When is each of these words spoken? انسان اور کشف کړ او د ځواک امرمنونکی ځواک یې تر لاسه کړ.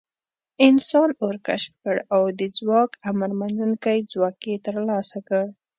انسان 0.67 1.09
اور 1.23 1.35
کشف 1.47 1.73
کړ 1.83 1.95
او 2.15 2.21
د 2.39 2.41
ځواک 2.57 2.91
امرمنونکی 3.11 3.97
ځواک 4.11 4.37
یې 4.49 4.55
تر 4.65 4.75
لاسه 4.89 5.17
کړ. 5.27 5.43